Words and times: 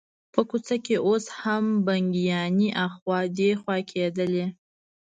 په 0.33 0.41
کوڅه 0.49 0.75
کې 0.85 0.95
اوس 1.07 1.25
هم 1.41 1.65
بګیانې 1.85 2.69
اخوا 2.85 3.19
دیخوا 3.37 3.77
کېدلې. 3.91 4.45